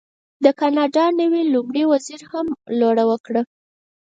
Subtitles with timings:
[0.43, 2.47] د کاناډا نوي لومړي وزیر هم
[2.79, 3.41] لوړه وکړه.